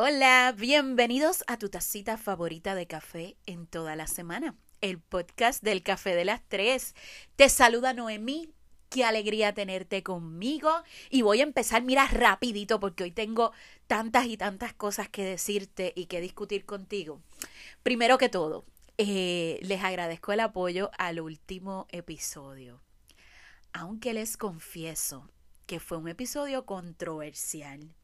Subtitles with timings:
[0.00, 5.82] Hola, bienvenidos a tu tacita favorita de café en toda la semana, el podcast del
[5.82, 6.94] café de las tres.
[7.34, 8.48] Te saluda Noemí,
[8.90, 10.70] qué alegría tenerte conmigo
[11.10, 13.50] y voy a empezar, mira, rapidito porque hoy tengo
[13.88, 17.20] tantas y tantas cosas que decirte y que discutir contigo.
[17.82, 18.64] Primero que todo,
[18.98, 22.80] eh, les agradezco el apoyo al último episodio,
[23.72, 25.28] aunque les confieso
[25.66, 27.96] que fue un episodio controversial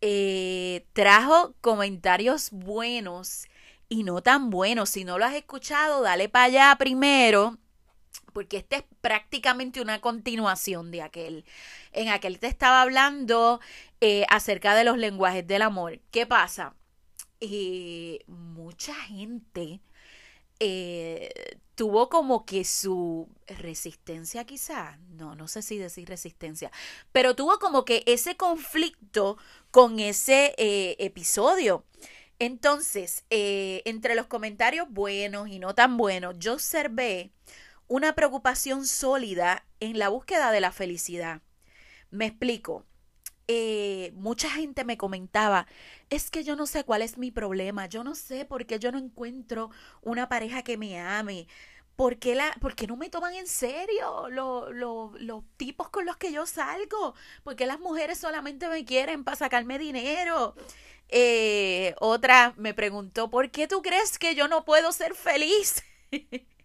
[0.00, 3.46] eh, trajo comentarios buenos
[3.88, 4.90] y no tan buenos.
[4.90, 7.58] Si no lo has escuchado, dale para allá primero,
[8.32, 11.44] porque este es prácticamente una continuación de aquel.
[11.92, 13.60] En aquel te estaba hablando
[14.00, 16.00] eh, acerca de los lenguajes del amor.
[16.10, 16.74] ¿Qué pasa?
[17.40, 19.80] Eh, mucha gente
[20.60, 26.70] eh, tuvo como que su resistencia quizá, no, no sé si decir resistencia,
[27.12, 29.36] pero tuvo como que ese conflicto
[29.70, 31.84] con ese eh, episodio.
[32.38, 37.30] Entonces, eh, entre los comentarios buenos y no tan buenos, yo observé
[37.88, 41.42] una preocupación sólida en la búsqueda de la felicidad.
[42.10, 42.84] Me explico.
[43.48, 45.66] Eh, mucha gente me comentaba,
[46.10, 48.90] es que yo no sé cuál es mi problema, yo no sé por qué yo
[48.90, 49.70] no encuentro
[50.02, 51.46] una pareja que me ame.
[51.94, 52.54] ¿Por qué, la,
[52.88, 57.14] no me toman en serio los tipos con los que yo salgo?
[57.44, 60.54] ¿Por qué las mujeres solamente me quieren para sacarme dinero?
[61.08, 65.84] Eh, otra me preguntó, ¿por qué tú crees que yo no puedo ser feliz?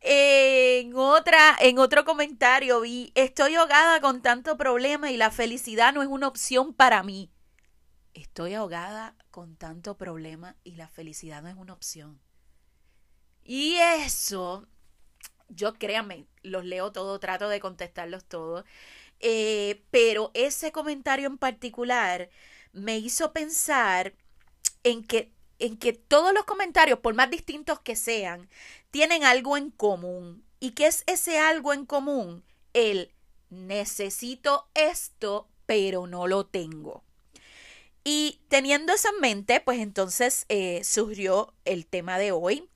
[0.00, 6.02] en otra, en otro comentario vi, estoy ahogada con tanto problema y la felicidad no
[6.02, 7.30] es una opción para mí.
[8.14, 12.20] Estoy ahogada con tanto problema y la felicidad no es una opción.
[13.44, 14.66] Y eso,
[15.48, 18.64] yo créanme, los leo todo, trato de contestarlos todos.
[19.20, 22.30] Eh, pero ese comentario en particular
[22.72, 24.14] me hizo pensar
[24.82, 28.48] en que, en que todos los comentarios, por más distintos que sean,
[28.90, 30.44] tienen algo en común.
[30.58, 32.44] ¿Y qué es ese algo en común?
[32.72, 33.12] El
[33.48, 37.04] necesito esto, pero no lo tengo.
[38.04, 42.68] Y teniendo eso en mente, pues entonces eh, surgió el tema de hoy,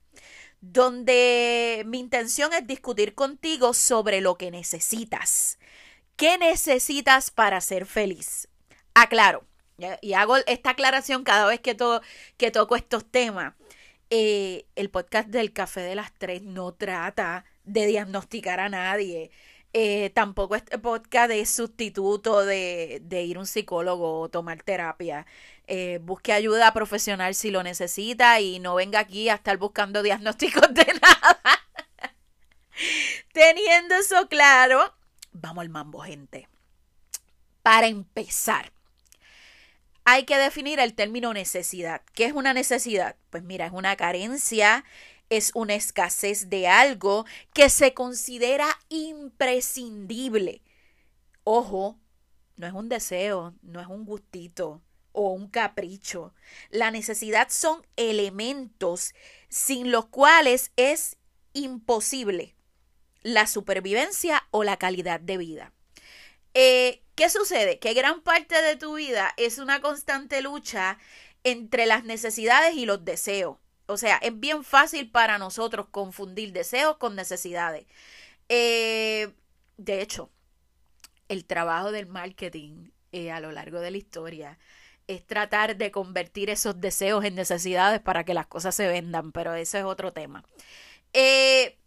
[0.61, 5.57] donde mi intención es discutir contigo sobre lo que necesitas.
[6.15, 8.47] ¿Qué necesitas para ser feliz?
[8.93, 9.45] Aclaro,
[10.01, 11.75] y hago esta aclaración cada vez que,
[12.37, 13.53] que toco estos temas.
[14.09, 19.31] Eh, el podcast del Café de las Tres no trata de diagnosticar a nadie.
[19.73, 25.25] Eh, tampoco este podcast es sustituto de, ir a un psicólogo o tomar terapia.
[25.67, 30.73] Eh, busque ayuda profesional si lo necesita y no venga aquí a estar buscando diagnósticos
[30.73, 31.39] de nada.
[33.33, 34.95] Teniendo eso claro,
[35.33, 36.47] vamos al mambo, gente.
[37.61, 38.71] Para empezar,
[40.05, 42.01] hay que definir el término necesidad.
[42.13, 43.15] ¿Qué es una necesidad?
[43.29, 44.85] Pues mira, es una carencia
[45.29, 50.61] es una escasez de algo que se considera imprescindible.
[51.43, 51.97] Ojo,
[52.57, 56.33] no es un deseo, no es un gustito o un capricho.
[56.69, 59.13] La necesidad son elementos
[59.49, 61.17] sin los cuales es
[61.53, 62.55] imposible
[63.21, 65.73] la supervivencia o la calidad de vida.
[66.53, 67.79] Eh, ¿Qué sucede?
[67.79, 70.99] Que gran parte de tu vida es una constante lucha
[71.43, 73.57] entre las necesidades y los deseos.
[73.87, 77.85] O sea, es bien fácil para nosotros confundir deseos con necesidades.
[78.49, 79.31] Eh,
[79.77, 80.29] de hecho,
[81.29, 84.57] el trabajo del marketing eh, a lo largo de la historia
[85.07, 89.53] es tratar de convertir esos deseos en necesidades para que las cosas se vendan, pero
[89.53, 90.43] eso es otro tema.
[91.13, 91.77] Eh,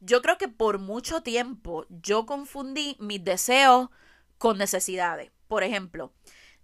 [0.00, 3.90] yo creo que por mucho tiempo yo confundí mis deseos
[4.38, 5.30] con necesidades.
[5.48, 6.12] Por ejemplo,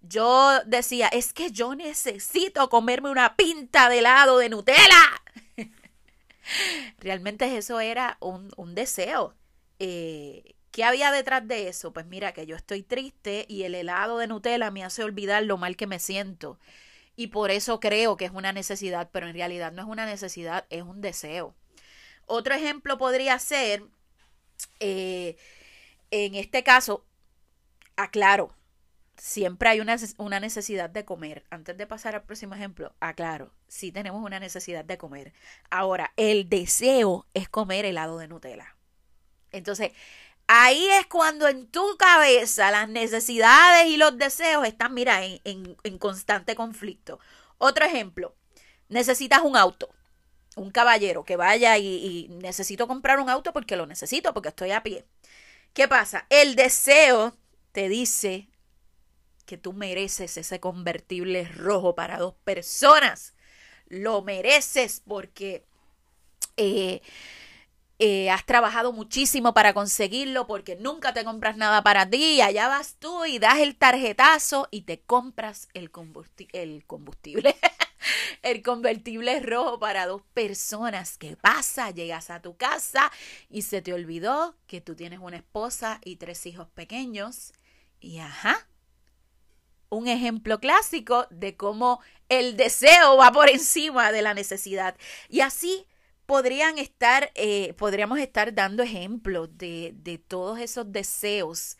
[0.01, 5.21] yo decía, es que yo necesito comerme una pinta de helado de Nutella.
[6.99, 9.35] Realmente eso era un, deseo.
[9.79, 11.93] Eh, ¿Qué había detrás de eso?
[11.93, 15.57] Pues mira, que yo estoy triste y el helado de Nutella me hace olvidar lo
[15.57, 16.59] mal que me siento.
[17.15, 20.65] Y por eso creo que es una necesidad, pero en realidad no es una necesidad,
[20.69, 21.55] es un deseo.
[22.25, 23.83] Otro ejemplo podría ser,
[24.79, 25.37] eh,
[26.11, 27.04] en este caso,
[27.95, 28.55] aclaro,
[29.17, 31.43] siempre hay una, una, necesidad de comer.
[31.49, 35.33] Antes de pasar al próximo ejemplo, aclaro, sí tenemos una necesidad de comer.
[35.69, 38.75] Ahora, el deseo es comer helado de Nutella.
[39.51, 39.91] Entonces,
[40.47, 45.97] ahí es cuando en tu cabeza las necesidades y los deseos están, mira, en, en
[45.97, 47.19] constante conflicto.
[47.57, 48.35] Otro ejemplo,
[48.89, 49.89] necesitas un auto.
[50.57, 54.71] Un caballero que vaya y, y necesito comprar un auto porque lo necesito, porque estoy
[54.71, 55.05] a pie.
[55.73, 56.25] ¿Qué pasa?
[56.29, 57.35] El deseo
[57.75, 58.47] te dice,
[59.45, 63.35] que tú mereces ese convertible rojo para dos personas.
[63.87, 65.65] Lo mereces porque
[66.57, 67.01] eh,
[67.99, 72.41] eh, has trabajado muchísimo para conseguirlo porque nunca te compras nada para ti.
[72.41, 75.91] Allá vas tú y das el tarjetazo y te compras el,
[76.53, 77.55] el combustible.
[78.41, 81.17] el convertible rojo para dos personas.
[81.17, 81.91] ¿Qué pasa?
[81.91, 83.11] Llegas a tu casa
[83.49, 87.53] y se te olvidó que tú tienes una esposa y tres hijos pequeños.
[88.05, 88.67] Y ajá,
[89.89, 94.95] un ejemplo clásico de cómo el deseo va por encima de la necesidad.
[95.27, 95.87] Y así
[96.27, 101.77] podrían estar, eh, podríamos estar dando ejemplos de, de todos esos deseos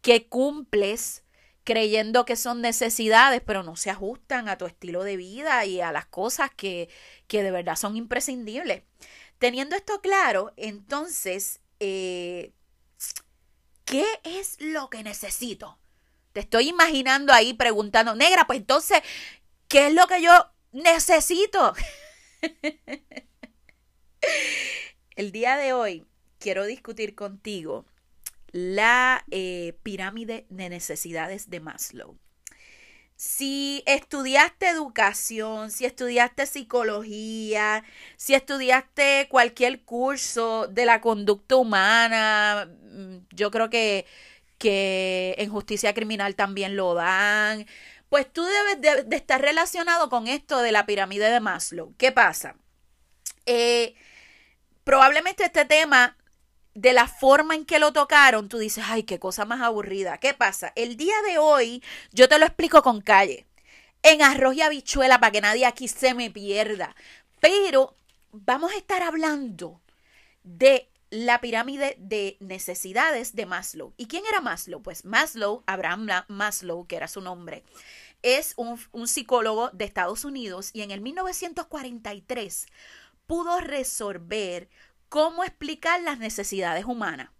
[0.00, 1.24] que cumples
[1.62, 5.92] creyendo que son necesidades, pero no se ajustan a tu estilo de vida y a
[5.92, 6.88] las cosas que,
[7.26, 8.82] que de verdad son imprescindibles.
[9.38, 12.52] Teniendo esto claro, entonces, eh,
[13.86, 15.78] ¿qué es lo que necesito?
[16.34, 19.00] Te estoy imaginando ahí preguntando, negra, pues entonces,
[19.68, 20.32] ¿qué es lo que yo
[20.72, 21.72] necesito?
[25.16, 26.06] El día de hoy
[26.38, 27.86] quiero discutir contigo
[28.52, 32.18] la eh, pirámide de necesidades de Maslow.
[33.16, 37.82] Si estudiaste educación, si estudiaste psicología,
[38.16, 44.06] si estudiaste cualquier curso de la conducta humana, mm, yo creo que,
[44.58, 47.66] que en justicia criminal también lo dan,
[48.08, 51.94] pues tú debes de, estar relacionado con esto de la pirámide de Maslow.
[51.96, 52.56] ¿Qué pasa?
[53.46, 53.94] Eh,
[54.84, 56.16] probablemente este tema
[56.76, 60.18] de la forma en que lo tocaron, tú dices, ay, qué cosa más aburrida.
[60.18, 60.72] ¿Qué pasa?
[60.76, 61.82] El día de hoy
[62.12, 63.46] yo te lo explico con calle,
[64.02, 66.94] en arroz y habichuela, para que nadie aquí se me pierda.
[67.40, 67.96] Pero
[68.30, 69.80] vamos a estar hablando
[70.44, 73.94] de la pirámide de necesidades de Maslow.
[73.96, 74.82] ¿Y quién era Maslow?
[74.82, 77.64] Pues Maslow, Abraham Maslow, que era su nombre,
[78.20, 82.66] es un, un psicólogo de Estados Unidos y en el 1943
[83.26, 84.68] pudo resolver
[85.08, 87.30] cómo explicar las necesidades humanas.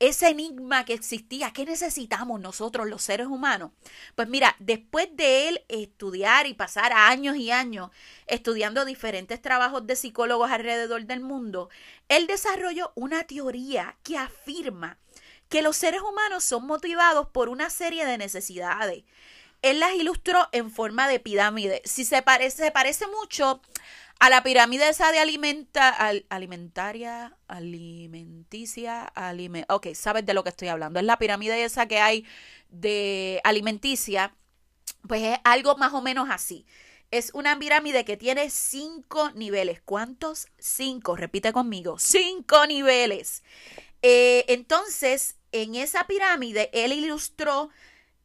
[0.00, 3.72] Ese enigma que existía, ¿qué necesitamos nosotros los seres humanos?
[4.14, 7.90] Pues mira, después de él estudiar y pasar años y años
[8.26, 11.68] estudiando diferentes trabajos de psicólogos alrededor del mundo,
[12.08, 14.96] él desarrolló una teoría que afirma
[15.50, 19.04] que los seres humanos son motivados por una serie de necesidades.
[19.60, 21.82] Él las ilustró en forma de pirámide.
[21.84, 23.60] Si se parece, se parece mucho
[24.20, 25.96] a la pirámide esa de alimenta,
[26.28, 31.00] alimentaria, alimenticia, alime, ok, sabes de lo que estoy hablando.
[31.00, 32.26] Es la pirámide esa que hay
[32.68, 34.36] de alimenticia,
[35.08, 36.66] pues es algo más o menos así.
[37.10, 39.80] Es una pirámide que tiene cinco niveles.
[39.80, 40.48] ¿Cuántos?
[40.58, 41.16] Cinco.
[41.16, 41.98] Repite conmigo.
[41.98, 43.42] Cinco niveles.
[44.02, 47.70] Eh, entonces, en esa pirámide, él ilustró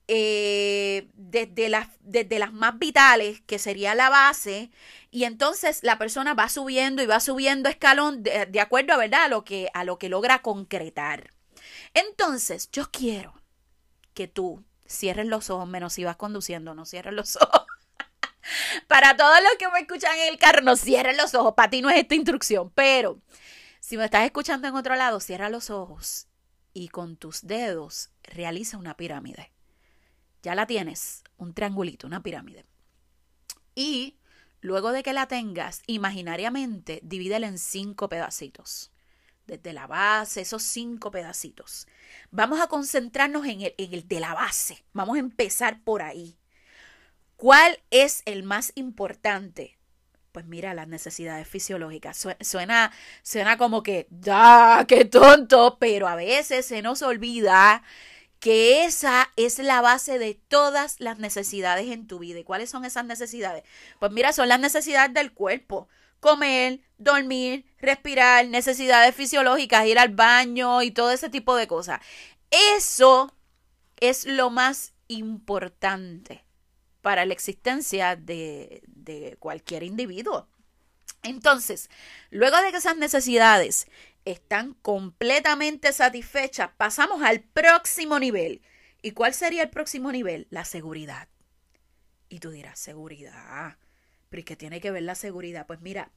[0.08, 4.70] eh, desde, las, desde las más vitales, que sería la base,
[5.10, 9.24] y entonces la persona va subiendo y va subiendo escalón de, acuerdo a, ¿verdad?
[9.24, 11.32] a, lo que, a lo que logra concretar.
[11.94, 13.34] Entonces, yo quiero
[14.14, 17.66] que tú cierres los ojos, menos si vas conduciendo, no cierres los ojos.
[18.88, 21.56] Para todos los que me escuchan en el carro, no cierres los ojos.
[21.56, 23.20] Para ti no es esta instrucción, pero
[23.80, 26.28] si me estás escuchando en otro lado, cierra los ojos
[26.74, 29.55] y con tus dedos realiza una pirámide
[30.46, 32.66] ya la tienes, un triangulito, una pirámide.
[33.74, 34.20] Y
[34.62, 38.92] luego de que la tengas, imaginariamente divídela en cinco pedacitos.
[39.48, 41.88] Desde la base, esos cinco pedacitos.
[42.30, 44.84] Vamos a concentrarnos en el, en el de la base.
[44.94, 46.38] Vamos a empezar por ahí.
[47.38, 49.80] ¿Cuál es el más importante?
[50.32, 52.24] Pues mira, las necesidades fisiológicas.
[52.42, 52.92] Suena,
[53.24, 54.86] suena como que, ¡da!
[54.88, 55.78] ¡Qué tonto!
[55.80, 57.84] Pero a veces se nos olvida
[58.40, 62.40] que esa es la base de todas las necesidades en tu vida.
[62.40, 63.64] ¿Y cuáles son esas necesidades?
[64.00, 65.88] Pues mira, son las necesidades del cuerpo.
[66.20, 72.02] Comer, dormir, respirar, necesidades fisiológicas, ir al baño y todo ese tipo de cosas.
[72.78, 73.34] Eso
[73.98, 76.44] es lo más importante
[77.02, 80.48] para la existencia de, de cualquier individuo.
[81.24, 81.90] Entonces,
[82.30, 83.88] luego de que esas necesidades
[84.26, 88.62] están completamente satisfechas, pasamos al próximo nivel.
[89.02, 90.48] ¿Y cuál sería el próximo nivel?
[90.50, 91.28] La seguridad.
[92.28, 93.78] Y tú dirás, seguridad.
[94.30, 95.68] ¿Pero qué tiene que ver la seguridad?
[95.68, 96.12] Pues mira,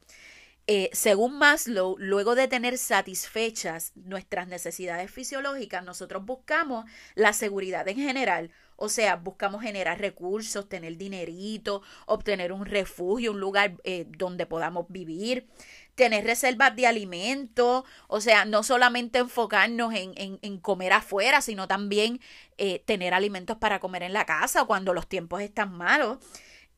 [0.71, 6.85] eh, según Maslow, luego de tener satisfechas nuestras necesidades fisiológicas, nosotros buscamos
[7.15, 8.51] la seguridad en general.
[8.75, 14.85] O sea, buscamos generar recursos, tener dinerito, obtener un refugio, un lugar eh, donde podamos
[14.89, 15.47] vivir,
[15.99, 22.21] tener reservas de alimentos, o sea, no solamente enfocarnos en, en, comer afuera, sino también
[22.57, 26.19] eh, tener alimentos para comer en la casa cuando los tiempos están malos.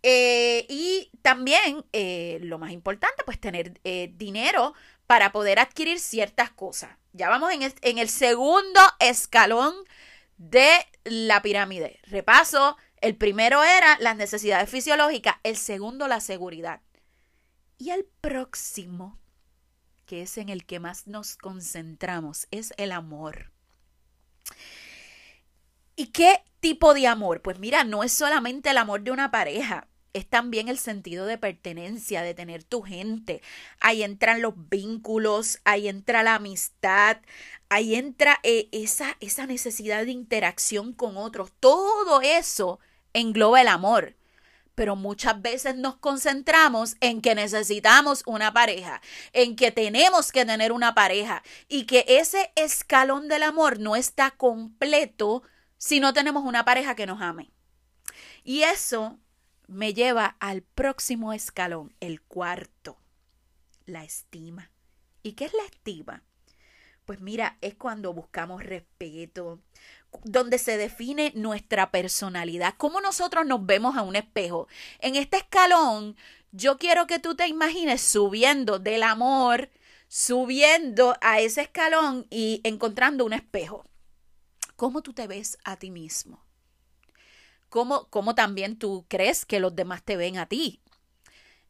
[0.02, 3.80] Eh, y también, eh, lo más importante, pues tener
[4.18, 4.74] dinero
[5.06, 6.90] para poder adquirir ciertas cosas.
[7.14, 9.76] Ya vamos en en el segundo escalón
[10.38, 10.72] de
[11.04, 12.00] la pirámide.
[12.08, 16.82] Repaso, el primero era las necesidades fisiológicas, el segundo la seguridad.
[17.82, 19.18] Y el próximo,
[20.06, 23.52] que es en el que más nos concentramos, es el amor.
[25.96, 27.42] ¿Y qué tipo de amor?
[27.42, 31.40] Pues mira, no es solamente el amor de una pareja, es también el sentido de
[31.40, 33.42] pertenencia, de tener tu gente.
[33.80, 37.18] Ahí entran los vínculos, ahí entra la amistad,
[37.70, 41.52] ahí entra eh, esa, esa necesidad de interacción con otros.
[41.60, 42.80] Todo eso
[43.14, 44.21] engloba el amor
[44.82, 49.00] pero muchas veces nos concentramos en que necesitamos una pareja,
[49.32, 54.32] en que tenemos que tener una pareja y que ese escalón del amor no está
[54.32, 55.44] completo
[55.78, 57.52] si no tenemos una pareja que nos ame.
[58.44, 59.20] Y eso
[59.68, 62.98] me lleva al próximo escalón, el cuarto,
[63.86, 64.72] la estima.
[65.22, 66.24] ¿Y qué es la estima?
[67.06, 69.60] Pues mira, es cuando buscamos respeto,
[70.24, 74.68] donde se define nuestra personalidad, cómo nosotros nos vemos a un espejo.
[75.00, 76.16] En este escalón,
[76.52, 79.70] yo quiero que tú te imagines subiendo del amor,
[80.08, 83.86] subiendo a ese escalón y encontrando un espejo.
[84.76, 86.44] ¿Cómo tú te ves a ti mismo?
[87.70, 90.82] ¿Cómo, cómo también tú crees que los demás te ven a ti?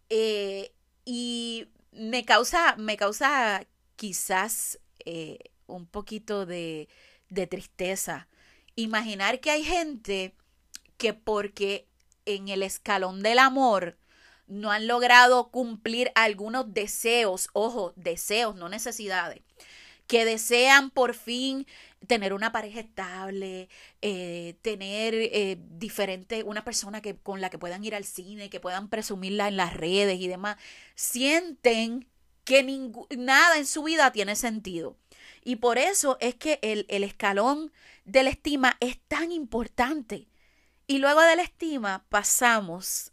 [0.09, 0.73] Eh,
[1.05, 6.89] y me causa, me causa quizás eh, un poquito de,
[7.29, 8.27] de tristeza
[8.75, 10.35] imaginar que hay gente
[10.97, 11.87] que porque
[12.25, 13.97] en el escalón del amor
[14.47, 19.41] no han logrado cumplir algunos deseos, ojo, deseos, no necesidades,
[20.07, 21.65] que desean por fin
[22.07, 23.69] tener una pareja estable,
[24.01, 28.59] eh, tener eh, diferente, una persona que, con la que puedan ir al cine, que
[28.59, 30.57] puedan presumirla en las redes y demás,
[30.95, 32.07] sienten
[32.43, 32.63] que
[33.17, 34.97] nada en su vida tiene sentido.
[35.43, 37.71] Y por eso es que el, el escalón
[38.05, 40.27] de la estima es tan importante.
[40.87, 43.11] Y luego de la estima pasamos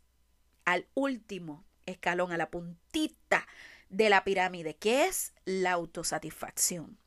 [0.65, 3.47] al último escalón, a la puntita
[3.89, 6.99] de la pirámide, que es la autosatisfacción.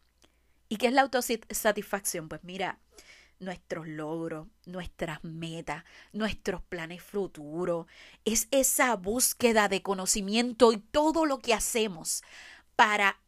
[0.70, 2.30] ¿Y qué es la autosatisfacción?
[2.30, 2.80] Pues mira,
[3.40, 7.88] nuestros logros, nuestras metas, nuestros planes futuros,
[8.24, 12.24] es esa búsqueda de conocimiento y todo lo que hacemos
[12.76, 13.20] para,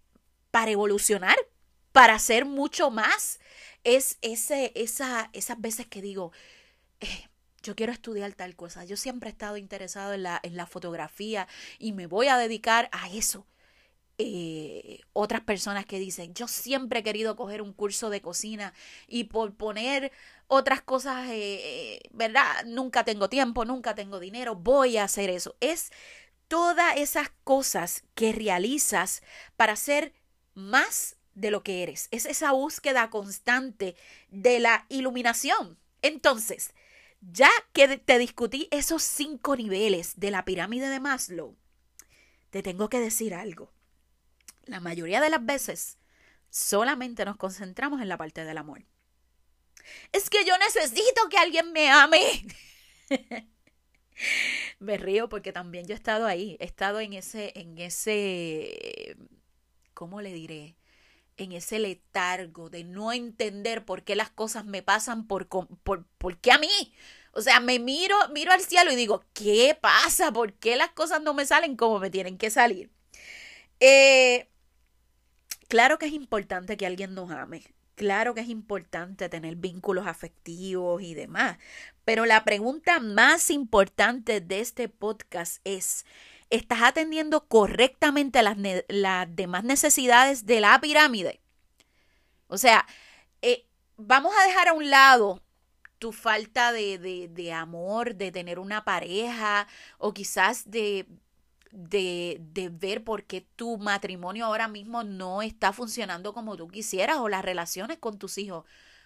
[0.52, 1.36] para evolucionar,
[1.94, 3.40] para ser mucho más.
[3.86, 6.34] Es ese, esa, esas veces que digo,
[7.02, 7.30] eh,
[7.64, 8.86] yo quiero estudiar tal cosa.
[8.86, 11.48] Yo siempre he estado interesado en la, en la fotografía
[11.80, 13.48] y me voy a dedicar a eso.
[14.20, 18.74] Eh, otras personas que dicen, yo siempre he querido coger un curso de cocina
[19.08, 20.12] y por poner
[20.48, 22.64] otras cosas, eh, ¿verdad?
[22.66, 25.56] Nunca tengo tiempo, nunca tengo dinero, voy a hacer eso.
[25.62, 25.92] Es
[26.48, 29.24] todas esas cosas que realizas
[29.58, 30.14] para ser
[30.54, 32.08] más de lo que eres.
[32.12, 33.96] Es esa búsqueda constante
[34.30, 35.78] de la iluminación.
[36.02, 36.74] Entonces,
[37.22, 41.56] ya que te discutí esos cinco niveles de la pirámide de Maslow,
[42.50, 43.72] te tengo que decir algo.
[44.66, 45.98] La mayoría de las veces
[46.50, 48.86] solamente nos concentramos en la parte del amor.
[50.12, 52.46] Es que yo necesito que alguien me ame.
[54.80, 59.18] me río porque también yo he estado ahí, he estado en ese, en ese,
[59.94, 60.76] ¿cómo le diré?
[61.38, 66.38] En ese letargo de no entender por qué las cosas me pasan por, por, por
[66.38, 66.94] qué a mí.
[67.32, 70.32] O sea, me miro, miro al cielo y digo, ¿qué pasa?
[70.32, 72.92] ¿Por qué las cosas no me salen como me tienen que salir?
[73.80, 74.48] Eh,
[75.68, 77.64] claro que es importante que alguien nos ame.
[77.96, 81.58] Claro que es importante tener vínculos afectivos y demás.
[82.06, 86.06] Pero la pregunta más importante de este podcast es,
[86.50, 88.58] ¿Estás atendiendo correctamente las,
[88.88, 91.42] las demás necesidades de la pirámide?
[92.48, 92.86] O sea,
[93.42, 95.42] eh, vamos a dejar a un lado
[96.00, 101.08] tu falta de, de, amor, de tener una pareja o quizás de,
[101.72, 107.18] de, de, ver por qué tu matrimonio ahora mismo no está funcionando como tú quisieras
[107.18, 108.66] o las relaciones con tus hijos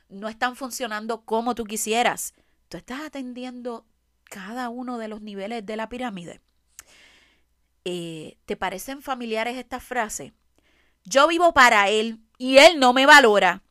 [0.10, 2.34] no están funcionando como tú quisieras.
[2.70, 3.86] Tú estás atendiendo
[4.24, 6.42] cada uno de los niveles de la pirámide.
[7.90, 10.34] Eh, ¿Te parecen familiares estas frases?
[11.06, 13.64] Yo vivo para él y él no me valora.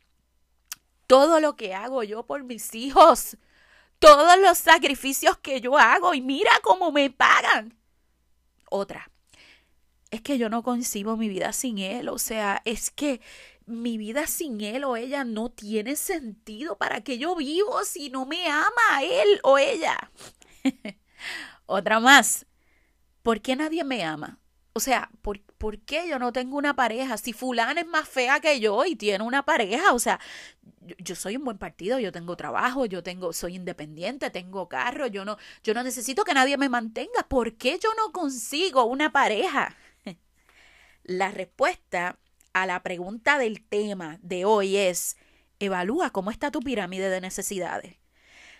[1.06, 3.36] Todo lo que hago yo por mis hijos,
[3.98, 7.78] todos los sacrificios que yo hago y mira cómo me pagan.
[8.70, 9.10] Otra,
[10.10, 13.20] es que yo no concibo mi vida sin él, o sea, es que
[13.66, 16.78] mi vida sin él o ella no tiene sentido.
[16.78, 20.10] ¿Para qué yo vivo si no me ama él o ella?
[21.66, 22.46] Otra más.
[23.26, 24.38] ¿Por qué nadie me ama?
[24.72, 27.18] O sea, ¿por, ¿por, qué yo no tengo una pareja?
[27.18, 30.20] Si fulana es más fea que yo y tiene una pareja, o sea,
[30.82, 35.08] yo, yo, soy un buen partido, yo tengo trabajo, yo tengo, soy independiente, tengo carro,
[35.08, 37.24] yo no, yo no necesito que nadie me mantenga.
[37.28, 39.74] ¿Por qué yo no consigo una pareja?
[41.02, 42.20] La respuesta
[42.52, 45.16] a la pregunta del tema de hoy es,
[45.58, 47.96] evalúa cómo está tu pirámide de necesidades.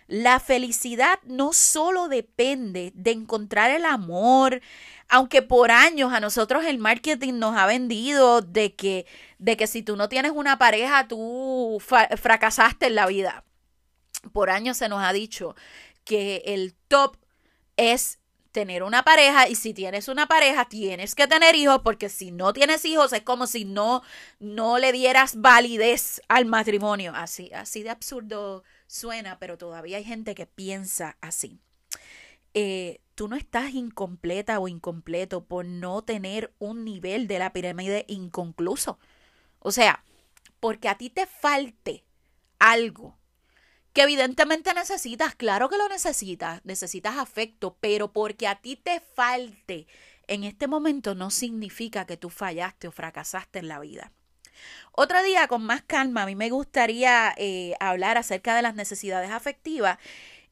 [0.06, 4.60] La felicidad no solo depende de encontrar el amor,
[5.08, 9.06] aunque por años a nosotros el marketing nos ha vendido de que,
[9.38, 13.44] de que si tú no tienes una pareja, tú fracasaste en la vida.
[14.32, 15.56] Por años se nos ha dicho
[16.04, 17.16] que el top
[17.76, 18.20] es
[18.52, 22.54] tener una pareja y si tienes una pareja tienes que tener hijos porque si no
[22.54, 24.02] tienes hijos es como si no
[24.38, 27.12] no le dieras validez al matrimonio.
[27.14, 31.60] Así así de absurdo suena, pero todavía hay gente que piensa así.
[32.54, 38.04] Eh, tú no estás incompleta o incompleto por no tener un nivel de la pirámide
[38.08, 38.98] inconcluso.
[39.58, 40.04] O sea,
[40.60, 42.04] porque a ti te falte
[42.58, 43.18] algo
[43.92, 49.86] que evidentemente necesitas, claro que lo necesitas, necesitas afecto, pero porque a ti te falte
[50.26, 54.12] en este momento no significa que tú fallaste o fracasaste en la vida.
[54.92, 59.30] Otro día, con más calma, a mí me gustaría eh, hablar acerca de las necesidades
[59.30, 59.98] afectivas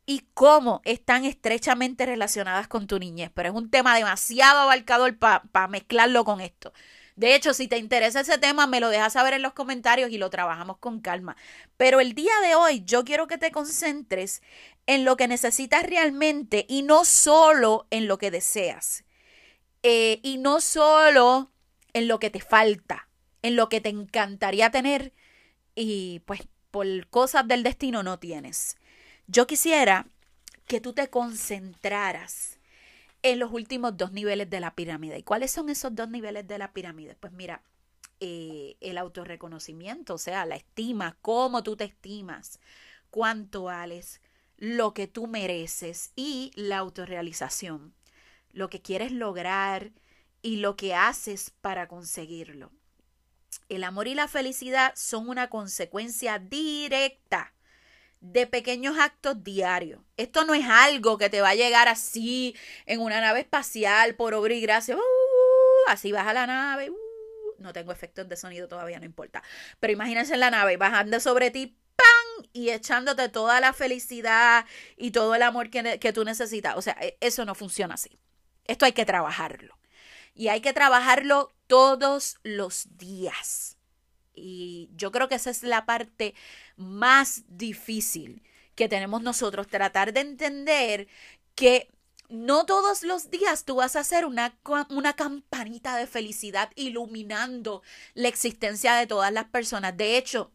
[0.07, 5.69] y cómo están estrechamente relacionadas con tu niñez, pero es un tema demasiado abarcador para
[5.69, 6.73] mezclarlo con esto.
[7.17, 10.19] De hecho, si te interesa ese tema, me lo dejas saber en los comentarios y
[10.19, 11.37] lo trabajamos con calma.
[11.77, 14.43] Pero el día de hoy yo quiero que te concentres
[14.87, 19.05] en lo que necesitas realmente y no solo en lo que deseas.
[19.85, 21.53] Eh, y no solo
[21.93, 23.09] en lo que te falta,
[23.45, 25.13] en lo que te encantaría tener
[25.75, 28.79] y pues por cosas del destino no tienes.
[29.27, 30.07] Yo quisiera
[30.67, 32.59] que tú te concentraras
[33.23, 35.19] en los últimos dos niveles de la pirámide.
[35.19, 37.17] ¿Y cuáles son esos dos niveles de la pirámide?
[37.17, 37.63] Pues mira,
[38.19, 42.61] eh, el autorreconocimiento, o sea, la estima, cómo tú te estimas,
[43.11, 44.23] cuánto vales,
[44.57, 47.93] lo que tú mereces y la autorrealización,
[48.53, 49.93] lo que quieres lograr
[50.41, 52.73] y lo que haces para conseguirlo.
[53.69, 57.53] El amor y la felicidad son una consecuencia directa
[58.21, 60.01] de pequeños actos diarios.
[60.17, 64.33] Esto no es algo que te va a llegar así en una nave espacial por
[64.33, 64.97] obra y gracia.
[64.97, 65.01] Uh,
[65.89, 66.89] así vas a la nave.
[66.89, 66.97] Uh,
[67.59, 69.43] no tengo efectos de sonido todavía, no importa.
[69.79, 72.47] Pero imagínense en la nave bajando sobre ti, ¡pam!
[72.55, 74.65] Y echándote toda la felicidad
[74.97, 76.77] y todo el amor que, que tú necesitas.
[76.77, 78.19] O sea, e, eso no funciona así.
[78.65, 79.77] Esto hay que trabajarlo.
[80.35, 83.77] Y hay que trabajarlo todos los días.
[84.35, 86.35] Y yo creo que esa es la parte
[86.77, 88.43] más difícil
[88.75, 91.09] que tenemos nosotros, tratar de entender
[91.55, 91.89] que
[92.29, 97.83] no todos los días tú vas a hacer una, una campanita de felicidad iluminando
[98.15, 99.97] la existencia de todas las personas.
[99.97, 100.51] De hecho,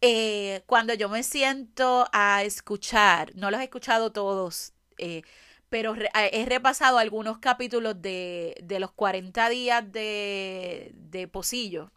[0.00, 5.22] eh, cuando yo me siento a escuchar, no los he escuchado todos, eh,
[5.68, 11.90] pero he repasado algunos capítulos de, de los 40 días de, de Pocillo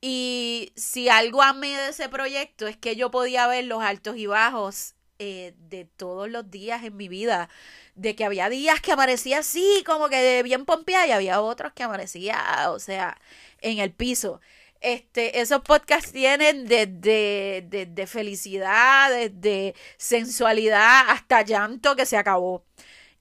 [0.00, 4.26] y si algo amé de ese proyecto es que yo podía ver los altos y
[4.26, 7.50] bajos eh, de todos los días en mi vida.
[7.96, 11.82] De que había días que amanecía así, como que bien pompeada, y había otros que
[11.82, 13.20] amanecía, o sea,
[13.60, 14.40] en el piso.
[14.80, 22.64] Este, esos podcasts tienen desde de, de, felicidad, desde sensualidad hasta llanto que se acabó.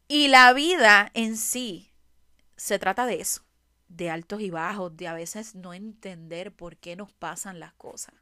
[0.08, 1.92] Y la vida en sí
[2.56, 3.44] se trata de eso
[3.90, 8.16] de altos y bajos, de a veces no entender por qué nos pasan las cosas.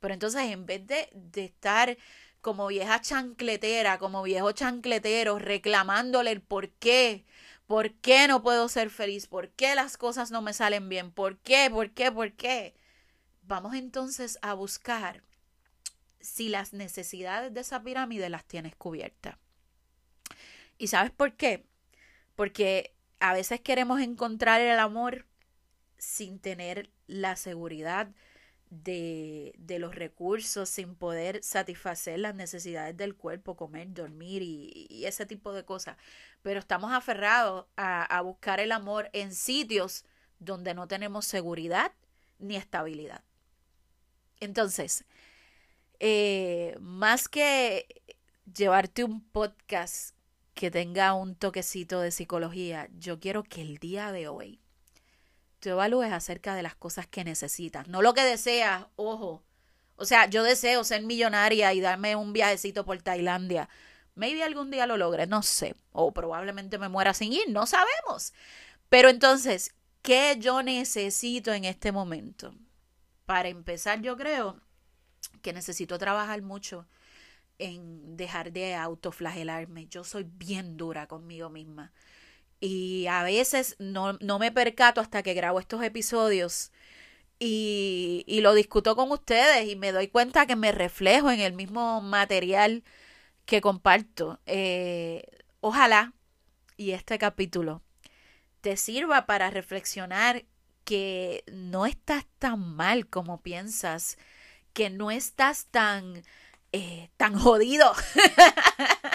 [0.00, 1.96] Pero entonces en vez de, de estar
[2.40, 7.24] como vieja chancletera, como viejo chancletero, reclamándole el por qué,
[7.66, 11.38] por qué no puedo ser feliz, por qué las cosas no me salen bien, por
[11.38, 12.74] qué, por qué, por qué.
[13.42, 15.22] Vamos entonces a buscar
[16.20, 19.36] si las necesidades de esa pirámide las tienes cubiertas.
[20.78, 21.64] ¿Y sabes por qué?
[22.34, 25.26] Porque a veces queremos encontrar el amor
[25.98, 28.08] sin tener la seguridad
[28.72, 35.26] de, de, los recursos sin poder satisfacer las necesidades del cuerpo, comer, dormir y, ese
[35.26, 35.98] tipo de cosas.
[36.40, 40.06] Pero estamos aferrados a, a, buscar el amor en sitios
[40.38, 41.92] donde no tenemos seguridad
[42.38, 43.22] ni estabilidad.
[44.40, 45.04] Entonces,
[46.00, 47.86] eh, más que
[48.56, 50.16] llevarte un podcast
[50.54, 54.61] que tenga un toquecito de psicología, yo quiero que el día de hoy
[55.62, 59.44] tú evalúes acerca de las cosas que necesitas, no lo que deseas, ojo.
[59.94, 63.68] O sea, yo deseo ser millonaria y darme un viajecito por Tailandia.
[64.16, 65.76] Maybe algún día lo logre, no sé.
[65.92, 68.34] O probablemente me muera sin ir, no sabemos.
[68.88, 69.72] Pero entonces,
[70.02, 72.52] ¿qué yo necesito en este momento?
[73.24, 74.60] Para empezar, yo creo
[75.42, 76.88] que necesito trabajar mucho
[77.58, 79.86] en dejar de autoflagelarme.
[79.86, 81.92] Yo soy bien dura conmigo misma.
[82.62, 86.70] Y a veces no, no me percato hasta que grabo estos episodios
[87.40, 91.54] y, y, lo discuto con ustedes y me doy cuenta que me reflejo en el
[91.54, 92.84] mismo material
[93.46, 94.38] que comparto.
[94.46, 95.24] Eh,
[95.60, 96.12] ojalá
[96.76, 97.82] y este capítulo
[98.60, 100.44] te sirva para reflexionar
[100.84, 104.18] que no estás tan mal como piensas,
[104.72, 106.22] que no estás tan,
[106.70, 107.92] eh, tan jodido.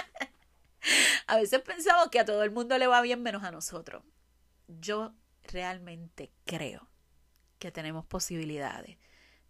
[1.28, 4.04] a veces pensamos que a todo el mundo le va bien menos a nosotros.
[4.68, 6.90] Yo realmente creo
[7.60, 8.98] que tenemos posibilidades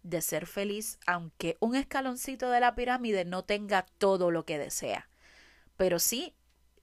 [0.02, 5.08] de ser feliz aunque un escaloncito de la pirámide no tenga todo lo que desea.
[5.76, 6.34] Pero sí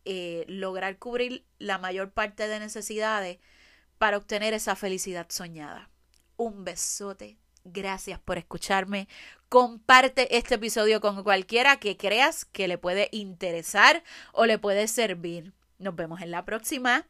[0.06, 3.40] eh, lograr cubrir la mayor parte de necesidades
[3.98, 5.90] para obtener esa felicidad soñada.
[6.38, 7.38] Un besote.
[7.66, 9.08] Gracias por escucharme.
[9.50, 15.52] Comparte este episodio con cualquiera que creas que le puede interesar o le puede servir.
[15.80, 17.08] Nos vemos en la próxima.